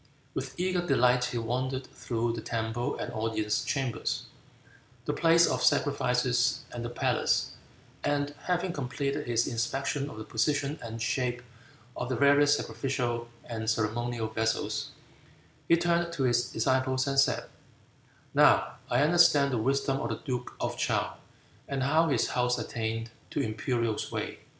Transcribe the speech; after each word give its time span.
With 0.33 0.59
eager 0.59 0.83
delight 0.83 1.25
he 1.25 1.37
wandered 1.37 1.85
through 1.93 2.33
the 2.33 2.41
temple 2.41 2.97
and 2.97 3.13
audience 3.13 3.63
chambers, 3.63 4.25
the 5.05 5.13
place 5.13 5.45
of 5.45 5.61
sacrifices 5.61 6.61
and 6.71 6.83
the 6.83 6.89
palace, 6.89 7.51
and 8.03 8.33
having 8.45 8.73
completed 8.73 9.27
his 9.27 9.45
inspection 9.47 10.09
of 10.09 10.17
the 10.17 10.23
position 10.23 10.79
and 10.81 10.99
shape 10.99 11.43
of 11.95 12.09
the 12.09 12.15
various 12.15 12.57
sacrificial 12.57 13.27
and 13.45 13.69
ceremonial 13.69 14.27
vessels, 14.29 14.89
he 15.67 15.77
turned 15.77 16.11
to 16.13 16.23
his 16.23 16.49
disciples 16.51 17.05
and 17.05 17.19
said, 17.19 17.43
"Now 18.33 18.77
I 18.89 19.03
understand 19.03 19.51
the 19.53 19.59
wisdom 19.59 19.97
of 20.01 20.09
the 20.09 20.17
duke 20.25 20.55
of 20.59 20.79
Chow, 20.79 21.17
and 21.67 21.83
how 21.83 22.07
his 22.07 22.29
house 22.29 22.57
attained 22.57 23.11
to 23.29 23.39
imperial 23.41 23.99
sway." 23.99 24.39